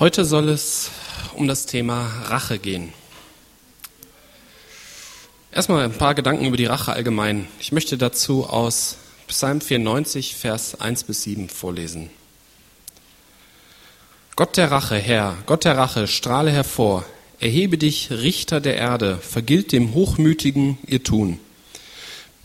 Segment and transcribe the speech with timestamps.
[0.00, 0.92] Heute soll es
[1.34, 2.92] um das Thema Rache gehen.
[5.50, 7.48] Erstmal ein paar Gedanken über die Rache allgemein.
[7.58, 12.10] Ich möchte dazu aus Psalm 94, Vers 1 bis 7 vorlesen.
[14.36, 17.04] Gott der Rache, Herr, Gott der Rache, strahle hervor,
[17.40, 21.40] erhebe dich, Richter der Erde, vergilt dem Hochmütigen ihr Tun.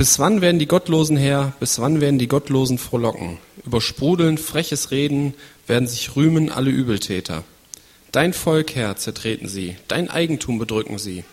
[0.04, 3.38] Bis wann werden die Gottlosen her, bis wann werden die Gottlosen frohlocken?
[3.66, 5.34] Übersprudeln freches Reden,
[5.66, 7.46] werden sich rühmen alle Übeltäter.
[8.12, 11.24] Dein Volk, Herr, zertreten sie, dein Eigentum bedrücken sie.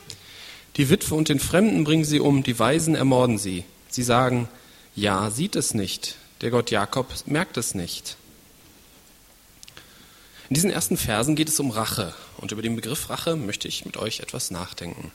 [0.77, 3.65] Die Witwe und den Fremden bringen sie um, die Weisen ermorden sie.
[3.89, 4.49] Sie sagen,
[4.95, 8.17] ja, sieht es nicht, der Gott Jakob merkt es nicht.
[10.49, 13.85] In diesen ersten Versen geht es um Rache und über den Begriff Rache möchte ich
[13.85, 15.11] mit euch etwas nachdenken.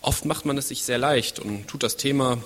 [0.00, 2.38] Oft macht man es sich sehr leicht und tut das Thema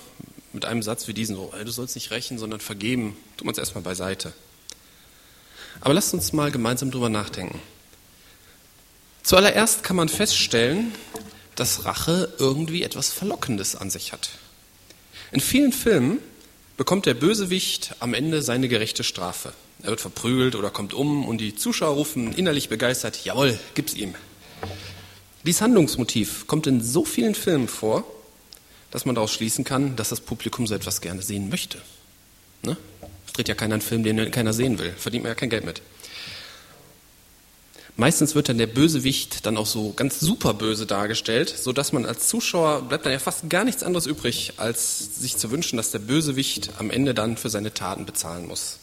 [0.53, 3.59] mit einem Satz wie diesen, so, du sollst nicht rächen, sondern vergeben, tut man es
[3.59, 4.33] erstmal beiseite.
[5.79, 7.61] Aber lasst uns mal gemeinsam drüber nachdenken.
[9.23, 10.93] Zuallererst kann man feststellen,
[11.55, 14.29] dass Rache irgendwie etwas Verlockendes an sich hat.
[15.31, 16.19] In vielen Filmen
[16.75, 19.53] bekommt der Bösewicht am Ende seine gerechte Strafe.
[19.83, 24.15] Er wird verprügelt oder kommt um und die Zuschauer rufen innerlich begeistert, jawohl, gib's ihm.
[25.45, 28.03] Dieses Handlungsmotiv kommt in so vielen Filmen vor,
[28.91, 31.79] dass man daraus schließen kann, dass das Publikum so etwas gerne sehen möchte.
[32.63, 32.77] Ne?
[33.25, 34.91] Es dreht ja keiner einen Film, den keiner sehen will.
[34.91, 35.81] Verdient man ja kein Geld mit.
[37.97, 42.05] Meistens wird dann der Bösewicht dann auch so ganz super böse dargestellt, so dass man
[42.05, 45.91] als Zuschauer bleibt dann ja fast gar nichts anderes übrig, als sich zu wünschen, dass
[45.91, 48.79] der Bösewicht am Ende dann für seine Taten bezahlen muss.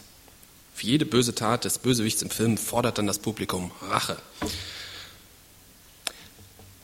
[0.74, 4.16] Für jede böse Tat des Bösewichts im Film fordert dann das Publikum Rache.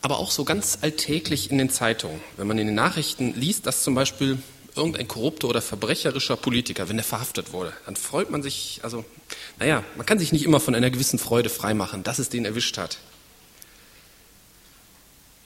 [0.05, 3.81] Aber auch so ganz alltäglich in den Zeitungen, wenn man in den Nachrichten liest, dass
[3.81, 4.37] zum Beispiel
[4.75, 9.03] irgendein korrupter oder verbrecherischer Politiker, wenn er verhaftet wurde, dann freut man sich, also,
[9.57, 12.77] naja, man kann sich nicht immer von einer gewissen Freude freimachen, dass es den erwischt
[12.77, 12.99] hat.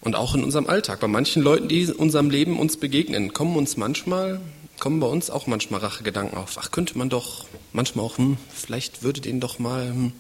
[0.02, 3.56] Und auch in unserem Alltag, bei manchen Leuten, die in unserem Leben uns begegnen, kommen
[3.56, 4.42] uns manchmal,
[4.78, 6.58] kommen bei uns auch manchmal Rachegedanken auf.
[6.60, 9.88] Ach, könnte man doch, manchmal auch, hm, vielleicht würde den doch mal.
[9.88, 10.12] Hm.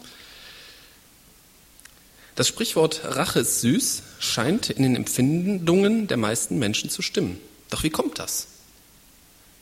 [2.39, 7.37] Das Sprichwort Rache ist süß scheint in den Empfindungen der meisten Menschen zu stimmen.
[7.69, 8.47] Doch wie kommt das?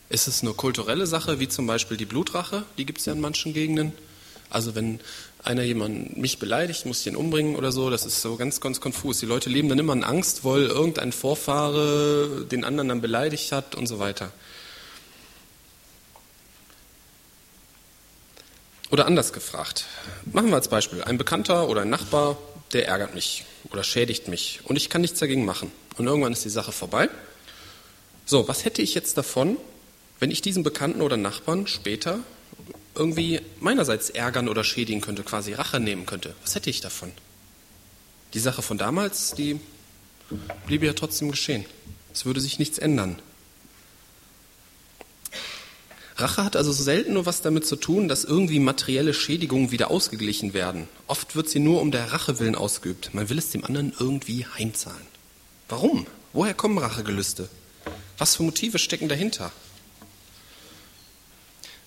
[0.10, 2.66] Ist es eine kulturelle Sache, wie zum Beispiel die Blutrache?
[2.78, 3.94] Die gibt es ja in manchen Gegenden.
[4.52, 5.00] Also wenn
[5.44, 8.80] einer jemand mich beleidigt, muss ich ihn umbringen oder so, das ist so ganz, ganz
[8.80, 9.18] konfus.
[9.18, 13.74] Die Leute leben dann immer in Angst, weil irgendein Vorfahre den anderen dann beleidigt hat
[13.74, 14.32] und so weiter.
[18.92, 19.86] Oder anders gefragt.
[20.32, 21.04] Machen wir als Beispiel.
[21.04, 22.38] Ein Bekannter oder ein Nachbar,
[22.74, 25.72] der ärgert mich oder schädigt mich und ich kann nichts dagegen machen.
[25.98, 27.10] Und irgendwann ist die Sache vorbei.
[28.26, 29.58] So, was hätte ich jetzt davon,
[30.20, 32.20] wenn ich diesen Bekannten oder Nachbarn später
[32.96, 37.12] irgendwie meinerseits ärgern oder schädigen könnte, quasi Rache nehmen könnte, was hätte ich davon?
[38.34, 39.60] Die Sache von damals, die
[40.66, 41.66] bliebe ja trotzdem geschehen.
[42.14, 43.20] Es würde sich nichts ändern.
[46.18, 50.54] Rache hat also selten nur was damit zu tun, dass irgendwie materielle Schädigungen wieder ausgeglichen
[50.54, 50.88] werden.
[51.06, 53.14] Oft wird sie nur um der Rache willen ausgeübt.
[53.14, 55.06] Man will es dem anderen irgendwie heimzahlen.
[55.70, 56.08] Warum?
[56.34, 57.50] Woher kommen Rachegelüste?
[58.18, 59.52] Was für Motive stecken dahinter?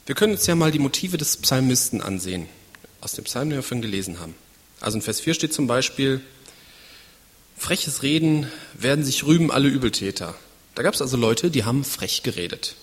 [0.07, 2.49] Wir können uns ja mal die Motive des Psalmisten ansehen,
[3.01, 4.35] aus dem Psalm, den wir vorhin gelesen haben.
[4.81, 6.21] Also in Vers 4 steht zum Beispiel,
[7.57, 10.35] freches Reden werden sich rühmen alle Übeltäter.
[10.75, 12.77] Da gab es also Leute, die haben frech geredet.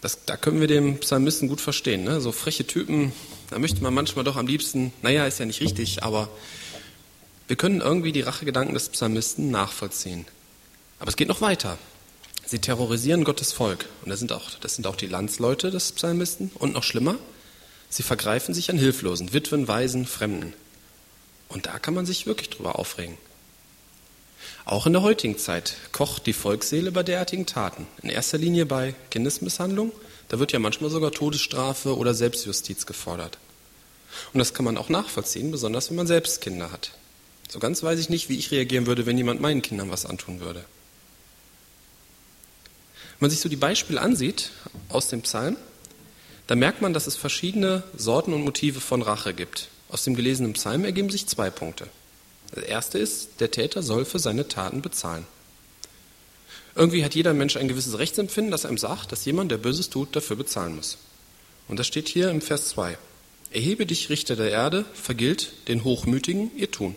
[0.00, 2.04] Das, da können wir den Psalmisten gut verstehen.
[2.04, 2.20] Ne?
[2.20, 3.12] So freche Typen,
[3.50, 6.28] da möchte man manchmal doch am liebsten, naja, ist ja nicht richtig, aber
[7.48, 10.24] wir können irgendwie die Rachegedanken des Psalmisten nachvollziehen.
[11.00, 11.78] Aber es geht noch weiter.
[12.46, 13.86] Sie terrorisieren Gottes Volk.
[14.04, 16.50] Und das sind, auch, das sind auch die Landsleute des Psalmisten.
[16.54, 17.16] Und noch schlimmer,
[17.88, 20.52] sie vergreifen sich an Hilflosen, Witwen, Waisen, Fremden.
[21.48, 23.18] Und da kann man sich wirklich drüber aufregen.
[24.64, 27.86] Auch in der heutigen Zeit kocht die Volksseele bei derartigen Taten.
[28.02, 29.92] In erster Linie bei Kindesmisshandlung.
[30.28, 33.38] Da wird ja manchmal sogar Todesstrafe oder Selbstjustiz gefordert.
[34.32, 36.92] Und das kann man auch nachvollziehen, besonders wenn man selbst Kinder hat.
[37.48, 40.40] So ganz weiß ich nicht, wie ich reagieren würde, wenn jemand meinen Kindern was antun
[40.40, 40.60] würde.
[43.18, 44.50] Wenn man sich so die Beispiele ansieht
[44.88, 45.56] aus dem Psalm,
[46.46, 49.68] da merkt man, dass es verschiedene Sorten und Motive von Rache gibt.
[49.88, 51.88] Aus dem gelesenen Psalm ergeben sich zwei Punkte.
[52.52, 55.26] Das erste ist, der Täter soll für seine Taten bezahlen.
[56.74, 60.14] Irgendwie hat jeder Mensch ein gewisses Rechtsempfinden, das einem sagt, dass jemand, der Böses tut,
[60.14, 60.98] dafür bezahlen muss.
[61.68, 62.96] Und das steht hier im Vers 2.
[63.52, 66.94] Erhebe dich, Richter der Erde, vergilt den Hochmütigen ihr Tun.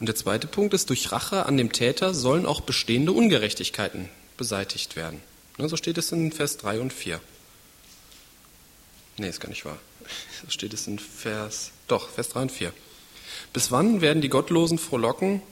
[0.00, 4.96] Und der zweite Punkt ist, durch Rache an dem Täter sollen auch bestehende Ungerechtigkeiten beseitigt
[4.96, 5.20] werden.
[5.58, 7.20] So steht es in Vers 3 und 4.
[9.18, 9.78] Nee, ist gar nicht wahr.
[10.42, 12.72] Da steht es in Vers, doch, Vers 3 und 4.
[13.52, 15.42] Bis wann werden die Gottlosen frohlocken?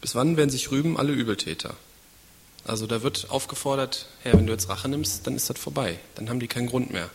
[0.00, 1.74] Bis wann werden sich rühmen alle Übeltäter?
[2.64, 5.98] Also da wird aufgefordert, Herr, wenn du jetzt Rache nimmst, dann ist das vorbei.
[6.14, 7.10] Dann haben die keinen Grund mehr.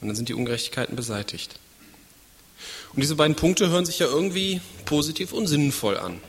[0.00, 1.58] Und dann sind die Ungerechtigkeiten beseitigt.
[2.92, 6.20] Und diese beiden Punkte hören sich ja irgendwie positiv und sinnvoll an.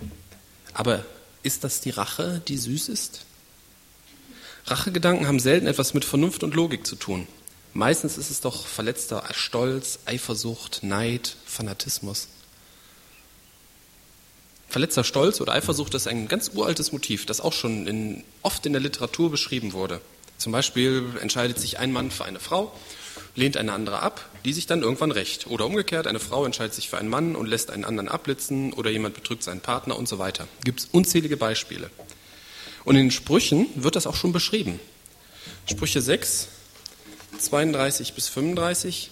[0.74, 1.06] Aber
[1.44, 3.26] ist das die Rache, die süß ist?
[4.66, 7.28] Rachegedanken haben selten etwas mit Vernunft und Logik zu tun.
[7.74, 12.28] Meistens ist es doch verletzter Stolz, Eifersucht, Neid, Fanatismus.
[14.72, 18.72] Verletzter Stolz oder Eifersucht ist ein ganz uraltes Motiv, das auch schon in, oft in
[18.72, 20.00] der Literatur beschrieben wurde.
[20.38, 22.72] Zum Beispiel entscheidet sich ein Mann für eine Frau,
[23.36, 25.48] lehnt eine andere ab, die sich dann irgendwann rächt.
[25.48, 28.90] Oder umgekehrt, eine Frau entscheidet sich für einen Mann und lässt einen anderen abblitzen oder
[28.90, 30.48] jemand betrügt seinen Partner und so weiter.
[30.64, 31.90] Gibt es unzählige Beispiele.
[32.86, 34.80] Und in den Sprüchen wird das auch schon beschrieben.
[35.70, 36.48] Sprüche 6,
[37.40, 39.12] 32 bis 35.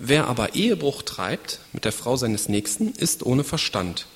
[0.00, 4.06] Wer aber Ehebruch treibt mit der Frau seines Nächsten, ist ohne Verstand.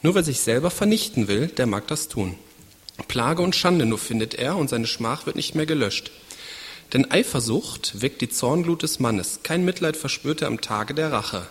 [0.00, 2.36] Nur wer sich selber vernichten will, der mag das tun.
[3.08, 6.10] Plage und Schande nur findet er und seine Schmach wird nicht mehr gelöscht.
[6.92, 9.40] Denn Eifersucht weckt die Zornglut des Mannes.
[9.42, 11.48] Kein Mitleid verspürt er am Tage der Rache.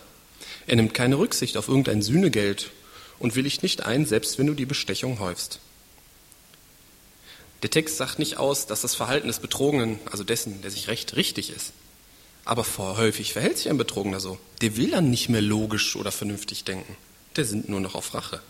[0.66, 2.70] Er nimmt keine Rücksicht auf irgendein Sühnegeld
[3.18, 5.60] und willigt nicht ein, selbst wenn du die Bestechung häufst.
[7.62, 11.16] Der Text sagt nicht aus, dass das Verhalten des Betrogenen, also dessen, der sich recht,
[11.16, 11.72] richtig ist.
[12.44, 14.38] Aber häufig verhält sich ein Betrogener so.
[14.62, 16.96] Der will dann nicht mehr logisch oder vernünftig denken
[17.38, 18.40] der sind nur noch auf Rache.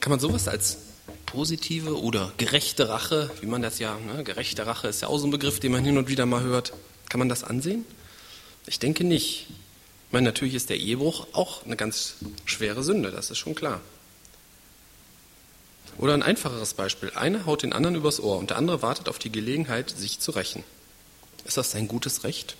[0.00, 0.78] Kann man sowas als
[1.24, 5.26] positive oder gerechte Rache, wie man das ja, ne, gerechte Rache ist ja auch so
[5.26, 6.72] ein Begriff, den man hin und wieder mal hört,
[7.08, 7.84] kann man das ansehen?
[8.66, 9.46] Ich denke nicht.
[9.48, 13.80] Ich meine, natürlich ist der Ehebruch auch eine ganz schwere Sünde, das ist schon klar.
[15.98, 17.10] Oder ein einfacheres Beispiel.
[17.14, 20.32] Einer haut den anderen übers Ohr und der andere wartet auf die Gelegenheit, sich zu
[20.32, 20.62] rächen.
[21.44, 22.56] Ist das sein gutes Recht?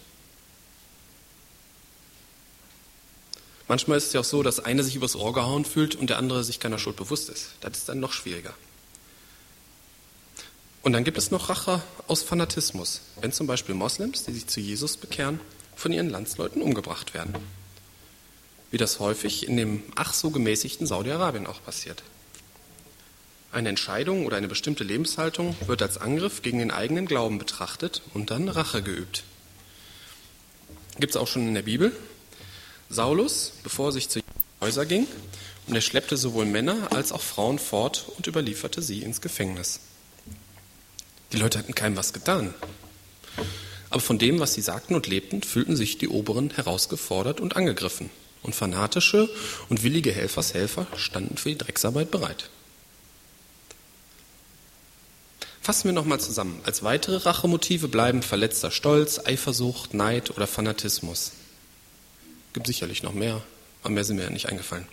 [3.68, 6.18] Manchmal ist es ja auch so, dass einer sich übers Ohr gehauen fühlt und der
[6.18, 7.50] andere sich keiner Schuld bewusst ist.
[7.60, 8.54] Das ist dann noch schwieriger.
[10.82, 14.60] Und dann gibt es noch Rache aus Fanatismus, wenn zum Beispiel Moslems, die sich zu
[14.60, 15.40] Jesus bekehren,
[15.74, 17.34] von ihren Landsleuten umgebracht werden.
[18.70, 22.04] Wie das häufig in dem ach so gemäßigten Saudi-Arabien auch passiert.
[23.50, 28.30] Eine Entscheidung oder eine bestimmte Lebenshaltung wird als Angriff gegen den eigenen Glauben betrachtet und
[28.30, 29.24] dann Rache geübt.
[31.00, 31.96] Gibt es auch schon in der Bibel,
[32.88, 34.20] Saulus, bevor er sich zu
[34.60, 35.06] Häuser ging,
[35.66, 39.80] und er schleppte sowohl Männer als auch Frauen fort und überlieferte sie ins Gefängnis.
[41.32, 42.54] Die Leute hatten keinem was getan.
[43.90, 48.10] Aber von dem, was sie sagten und lebten, fühlten sich die Oberen herausgefordert und angegriffen.
[48.42, 49.28] Und fanatische
[49.68, 52.48] und willige Helfershelfer standen für die Drecksarbeit bereit.
[55.60, 56.60] Fassen wir nochmal zusammen.
[56.62, 61.32] Als weitere Rachemotive bleiben verletzter Stolz, Eifersucht, Neid oder Fanatismus
[62.56, 63.42] gibt sicherlich noch mehr,
[63.82, 64.88] aber mehr sind mir ja nicht eingefallen.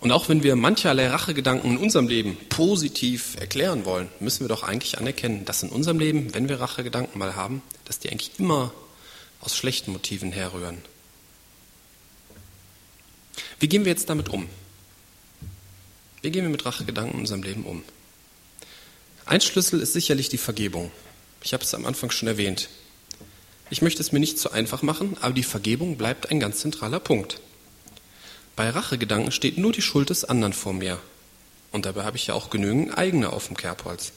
[0.00, 4.64] Und auch wenn wir mancherlei Rachegedanken in unserem Leben positiv erklären wollen, müssen wir doch
[4.64, 8.74] eigentlich anerkennen, dass in unserem Leben, wenn wir Rachegedanken mal haben, dass die eigentlich immer
[9.40, 10.78] aus schlechten Motiven herrühren.
[13.60, 14.48] Wie gehen wir jetzt damit um?
[16.20, 17.84] Wie gehen wir mit Rachegedanken in unserem Leben um?
[19.24, 20.90] Ein Schlüssel ist sicherlich die Vergebung.
[21.44, 22.68] Ich habe es am Anfang schon erwähnt.
[23.68, 27.00] Ich möchte es mir nicht zu einfach machen, aber die Vergebung bleibt ein ganz zentraler
[27.00, 27.40] Punkt.
[28.54, 30.98] Bei Rachegedanken steht nur die Schuld des anderen vor mir.
[31.72, 34.12] Und dabei habe ich ja auch genügend eigene auf dem Kerbholz.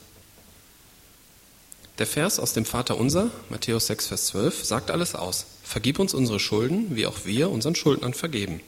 [1.98, 5.46] Der Vers aus dem Vater Unser, Matthäus 6, Vers 12, sagt alles aus.
[5.62, 8.60] Vergib uns unsere Schulden, wie auch wir unseren Schuldnern vergeben.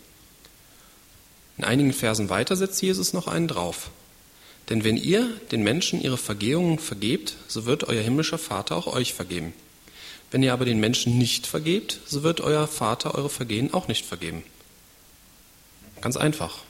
[1.57, 3.91] In einigen Versen weiter setzt Jesus noch einen drauf.
[4.69, 9.15] Denn wenn ihr den Menschen ihre Vergehungen vergebt, so wird euer himmlischer Vater auch euch
[9.15, 9.55] vergeben.
[10.33, 14.07] Wenn ihr aber den Menschen nicht vergebt, so wird euer Vater eure Vergehen auch nicht
[14.07, 14.43] vergeben.
[16.01, 16.61] Ganz einfach.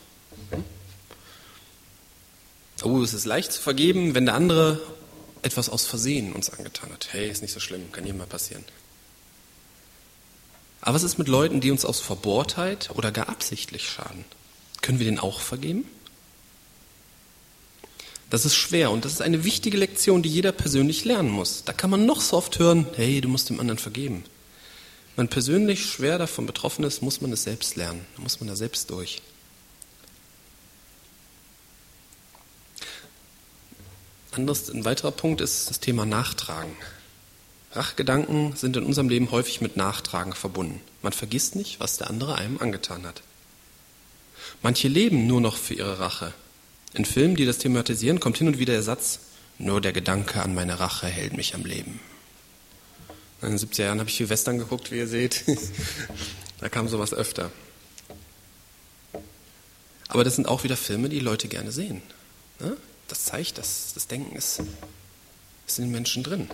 [2.83, 4.81] Oh, es ist leicht zu vergeben, wenn der andere
[5.43, 7.13] etwas aus Versehen uns angetan hat.
[7.13, 8.65] Hey, ist nicht so schlimm, kann jedem mal passieren.
[10.81, 14.25] Aber was ist mit Leuten, die uns aus Verbohrtheit oder gar absichtlich schaden?
[14.81, 15.85] Können wir denen auch vergeben?
[18.33, 21.65] Das ist schwer und das ist eine wichtige Lektion, die jeder persönlich lernen muss.
[21.65, 24.25] Da kann man noch so oft hören, hey, du musst dem anderen vergeben.
[25.15, 28.07] Wenn man persönlich schwer davon betroffen ist, muss man es selbst lernen.
[28.17, 29.21] Da muss man da selbst durch.
[34.31, 36.75] Anderes, ein weiterer Punkt ist das Thema Nachtragen.
[37.73, 40.81] Rachgedanken sind in unserem Leben häufig mit Nachtragen verbunden.
[41.03, 43.21] Man vergisst nicht, was der andere einem angetan hat.
[44.63, 46.33] Manche leben nur noch für ihre Rache.
[46.95, 49.21] In Filmen, die das thematisieren, kommt hin und wieder der Satz,
[49.59, 52.01] nur der Gedanke an meine Rache hält mich am Leben.
[53.41, 55.45] In den 70er Jahren habe ich viel Western geguckt, wie ihr seht.
[56.61, 57.51] da kam sowas öfter.
[60.09, 62.03] Aber das sind auch wieder Filme, die Leute gerne sehen.
[62.61, 62.77] Ne?
[63.09, 64.63] Das zeigt, dass das Denken ist,
[65.67, 66.49] ist in den Menschen drin.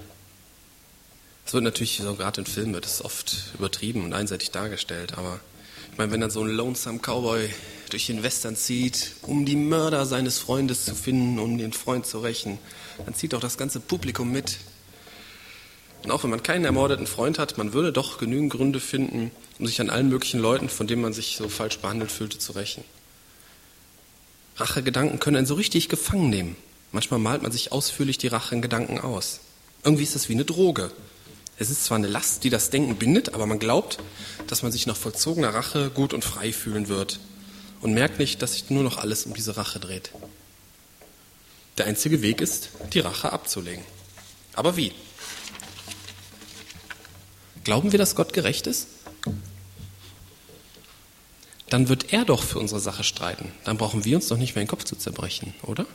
[1.44, 5.40] Es wird natürlich, so gerade in Filmen, wird es oft übertrieben und einseitig dargestellt, aber
[5.92, 7.48] ich meine, wenn dann so ein Lonesome Cowboy
[7.90, 12.20] durch den Western zieht, um die Mörder seines Freundes zu finden, um den Freund zu
[12.20, 12.58] rächen,
[13.04, 14.58] dann zieht auch das ganze Publikum mit.
[16.04, 19.66] Und auch wenn man keinen ermordeten Freund hat, man würde doch genügend Gründe finden, um
[19.66, 22.84] sich an allen möglichen Leuten, von denen man sich so falsch behandelt fühlte, zu rächen.
[24.56, 26.56] Rachegedanken können einen so richtig gefangen nehmen.
[26.92, 29.40] Manchmal malt man sich ausführlich die Rachegedanken aus.
[29.84, 30.90] Irgendwie ist das wie eine Droge.
[31.60, 33.98] Es ist zwar eine Last, die das Denken bindet, aber man glaubt,
[34.46, 37.18] dass man sich nach vollzogener Rache gut und frei fühlen wird
[37.80, 40.12] und merkt nicht, dass sich nur noch alles um diese Rache dreht.
[41.76, 43.84] Der einzige Weg ist, die Rache abzulegen.
[44.54, 44.92] Aber wie?
[47.64, 48.86] Glauben wir, dass Gott gerecht ist?
[51.70, 53.52] Dann wird er doch für unsere Sache streiten.
[53.64, 55.86] Dann brauchen wir uns doch nicht mehr den Kopf zu zerbrechen, oder?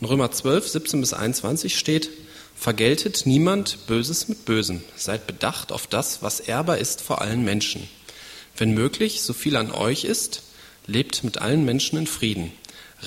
[0.00, 2.10] In Römer 12, 17 bis 21 steht,
[2.56, 7.88] Vergeltet niemand Böses mit Bösem, seid bedacht auf das, was ehrbar ist vor allen Menschen.
[8.56, 10.42] Wenn möglich, so viel an euch ist,
[10.86, 12.52] lebt mit allen Menschen in Frieden.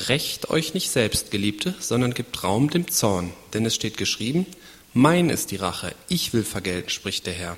[0.08, 4.46] Rächt euch nicht selbst, Geliebte, sondern gebt Raum dem Zorn, denn es steht geschrieben,
[4.94, 7.58] mein ist die Rache, ich will vergelten, spricht der Herr.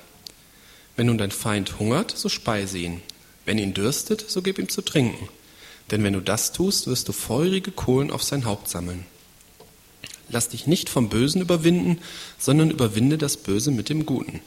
[0.96, 3.00] Wenn nun dein Feind hungert, so speise ihn.
[3.44, 5.28] Wenn ihn dürstet, so gib ihm zu trinken.
[5.90, 9.06] Denn wenn du das tust, wirst du feurige Kohlen auf sein Haupt sammeln.
[10.30, 11.98] Lass dich nicht vom Bösen überwinden,
[12.38, 14.40] sondern überwinde das Böse mit dem Guten.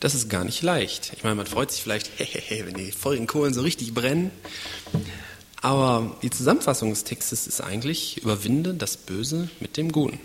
[0.00, 1.12] Das ist gar nicht leicht.
[1.14, 4.30] Ich meine, man freut sich vielleicht, hehehe, wenn die feurigen Kohlen so richtig brennen.
[5.62, 10.18] Aber die Zusammenfassung des Textes ist eigentlich, überwinde das Böse mit dem Guten.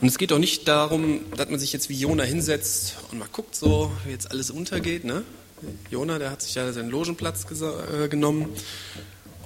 [0.00, 3.28] Und es geht auch nicht darum, dass man sich jetzt wie Jona hinsetzt und mal
[3.32, 5.04] guckt so, wie jetzt alles untergeht.
[5.04, 5.22] Ne?
[5.90, 8.48] Jona, der hat sich ja seinen Logenplatz äh, genommen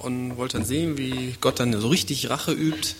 [0.02, 2.94] und wollte dann sehen, wie Gott dann so richtig Rache übt.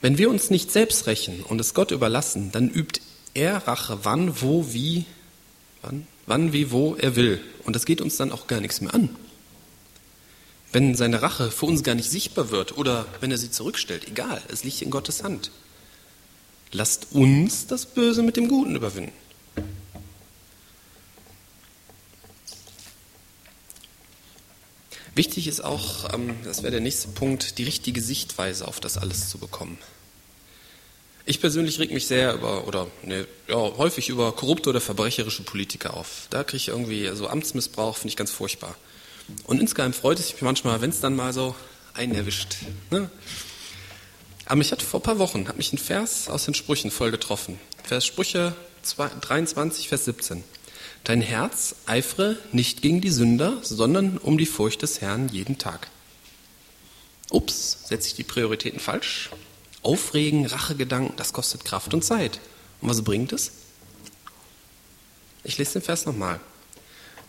[0.00, 3.00] Wenn wir uns nicht selbst rächen und es Gott überlassen, dann übt
[3.32, 5.06] er Rache wann, wo, wie,
[5.82, 7.40] wann, wann, wie, wo er will.
[7.64, 9.08] Und das geht uns dann auch gar nichts mehr an.
[10.72, 14.42] Wenn seine Rache für uns gar nicht sichtbar wird oder wenn er sie zurückstellt, egal,
[14.48, 15.50] es liegt in Gottes Hand.
[16.72, 19.12] Lasst uns das Böse mit dem Guten überwinden.
[25.14, 29.28] Wichtig ist auch, ähm, das wäre der nächste Punkt, die richtige Sichtweise auf das alles
[29.28, 29.78] zu bekommen.
[31.26, 35.94] Ich persönlich reg mich sehr über, oder ne, ja, häufig über korrupte oder verbrecherische Politiker
[35.94, 36.26] auf.
[36.30, 38.74] Da kriege ich irgendwie, so also Amtsmissbrauch finde ich ganz furchtbar.
[39.44, 41.54] Und insgeheim freut es mich manchmal, wenn es dann mal so
[41.94, 42.56] einen erwischt.
[42.90, 43.08] Ne?
[44.44, 47.10] Aber mich hat vor ein paar Wochen, hat mich ein Vers aus den Sprüchen voll
[47.10, 47.58] getroffen.
[47.84, 50.44] Vers Sprüche 23, Vers 17.
[51.04, 55.88] Dein Herz eifere nicht gegen die Sünder, sondern um die Furcht des Herrn jeden Tag.
[57.30, 59.28] Ups, setze ich die Prioritäten falsch?
[59.82, 62.40] Aufregen, Rachegedanken, das kostet Kraft und Zeit.
[62.80, 63.52] Und was bringt es?
[65.42, 66.40] Ich lese den Vers nochmal.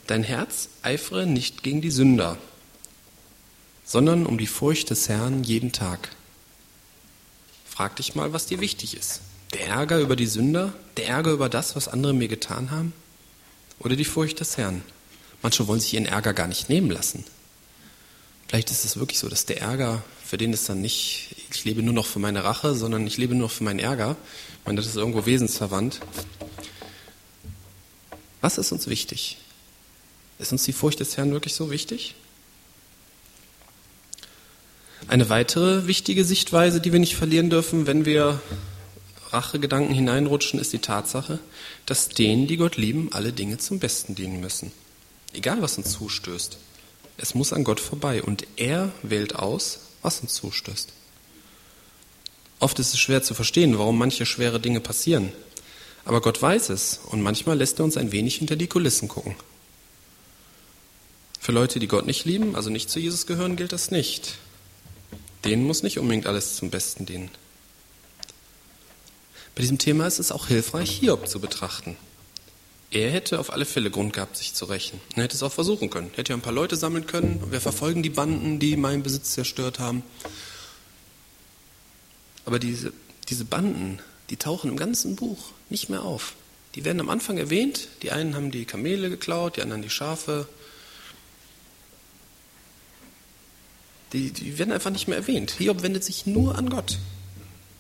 [0.08, 2.38] Dein Herz eifere nicht gegen die Sünder,
[3.84, 6.12] sondern um die Furcht des Herrn jeden Tag.
[7.66, 9.20] Frag dich mal, was dir wichtig ist.
[9.52, 12.94] Der Ärger über die Sünder, der Ärger über das, was andere mir getan haben?
[13.80, 14.84] Oder die Furcht des Herrn.
[15.42, 17.24] Manche wollen sich ihren Ärger gar nicht nehmen lassen.
[18.48, 21.84] Vielleicht ist es wirklich so, dass der Ärger, für den ist dann nicht, ich lebe
[21.84, 24.16] nur noch für meine Rache, sondern ich lebe nur noch für meinen Ärger.
[24.60, 26.00] Ich meine, das ist irgendwo wesensverwandt.
[28.42, 29.38] Was ist uns wichtig?
[30.38, 32.16] Ist uns die Furcht des Herrn wirklich so wichtig?
[35.08, 38.42] Eine weitere wichtige Sichtweise, die wir nicht verlieren dürfen, wenn wir
[39.32, 41.40] Rachegedanken hineinrutschen, ist die Tatsache,
[41.86, 44.72] dass denen, die Gott lieben, alle Dinge zum Besten dienen müssen.
[45.34, 46.58] Egal, was uns zustößt.
[47.18, 50.92] Es muss an Gott vorbei und er wählt aus, was uns zustößt.
[52.60, 55.32] Oft ist es schwer zu verstehen, warum manche schwere Dinge passieren.
[56.06, 59.36] Aber Gott weiß es und manchmal lässt er uns ein wenig hinter die Kulissen gucken.
[61.40, 64.36] Für Leute, die Gott nicht lieben, also nicht zu Jesus gehören, gilt das nicht.
[65.44, 67.30] Denen muss nicht unbedingt alles zum Besten dienen.
[69.56, 71.96] Bei diesem Thema ist es auch hilfreich, Hiob zu betrachten.
[72.92, 75.00] Er hätte auf alle Fälle Grund gehabt, sich zu rächen.
[75.16, 76.12] Er hätte es auch versuchen können.
[76.12, 77.42] Er hätte ja ein paar Leute sammeln können.
[77.52, 80.04] Wir verfolgen die Banden, die meinen Besitz zerstört haben.
[82.46, 82.94] Aber diese,
[83.30, 86.36] diese Banden, die tauchen im ganzen Buch nicht mehr auf.
[86.76, 87.88] Die werden am Anfang erwähnt.
[88.02, 90.48] Die einen haben die Kamele geklaut, die anderen die Schafe.
[94.14, 95.52] Die, die werden einfach nicht mehr erwähnt.
[95.58, 97.00] Hiob wendet sich nur an Gott.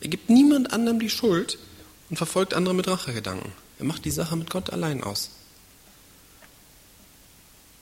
[0.01, 1.57] Er gibt niemand anderem die Schuld
[2.09, 3.51] und verfolgt andere mit Rachegedanken.
[3.79, 5.31] Er macht die Sache mit Gott allein aus.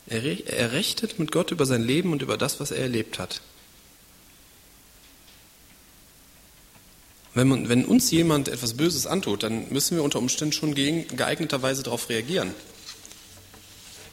[0.07, 3.41] Er, rechtet mit Gott über sein Leben und über das, was er erlebt hat.
[7.33, 11.07] Wenn, man, wenn, uns jemand etwas Böses antut, dann müssen wir unter Umständen schon gegen,
[11.15, 12.53] geeigneterweise darauf reagieren.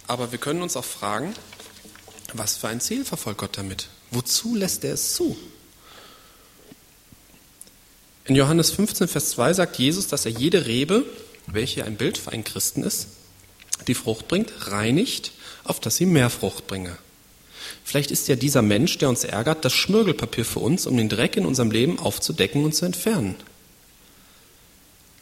[0.07, 1.35] Aber wir können uns auch fragen,
[2.33, 3.89] was für ein Ziel verfolgt Gott damit?
[4.11, 5.37] Wozu lässt er es zu?
[8.25, 11.05] In Johannes 15, Vers 2 sagt Jesus, dass er jede Rebe,
[11.47, 13.09] welche ein Bild für einen Christen ist,
[13.87, 15.33] die Frucht bringt, reinigt,
[15.65, 16.97] auf dass sie mehr Frucht bringe.
[17.85, 21.37] Vielleicht ist ja dieser Mensch, der uns ärgert, das Schmirgelpapier für uns, um den Dreck
[21.37, 23.37] in unserem Leben aufzudecken und zu entfernen.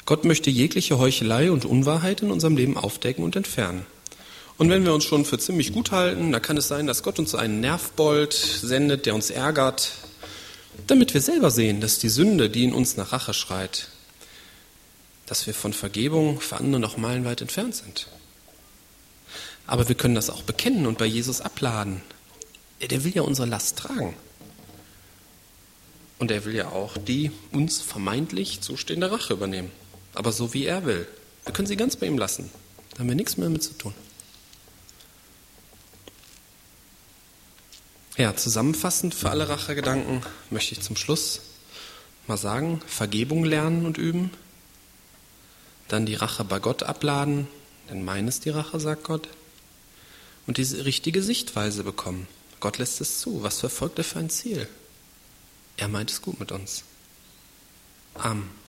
[0.05, 3.87] Gott möchte jegliche Heuchelei und Unwahrheit in unserem Leben aufdecken und entfernen.
[4.57, 7.19] Und wenn wir uns schon für ziemlich gut halten, dann kann es sein, dass Gott
[7.19, 9.93] uns einen Nervbold sendet, der uns ärgert,
[10.87, 13.88] damit wir selber sehen, dass die Sünde, die in uns nach Rache schreit,
[15.26, 18.08] dass wir von Vergebung für andere noch meilenweit entfernt sind.
[19.66, 22.00] Aber wir können das auch bekennen und bei Jesus abladen.
[22.80, 24.14] Der will ja unsere Last tragen.
[26.18, 29.70] Und er will ja auch die uns vermeintlich zustehende Rache übernehmen.
[30.14, 31.06] Aber so wie er will.
[31.44, 32.50] Wir können sie ganz bei ihm lassen.
[32.92, 33.94] Da haben wir nichts mehr mit zu tun.
[38.19, 41.41] Ja, zusammenfassend für alle Rachegedanken möchte ich zum Schluss
[42.27, 44.33] mal sagen, Vergebung lernen und üben,
[45.87, 47.47] dann die Rache bei Gott abladen,
[47.89, 49.29] denn mein ist die Rache, sagt Gott,
[50.49, 52.27] und diese richtige Sichtweise bekommen.
[52.59, 53.45] Gott lässt es zu.
[53.45, 54.69] Was verfolgt er für ein Ziel?
[55.77, 56.83] Er meint es gut mit uns.
[58.15, 58.59] Amen.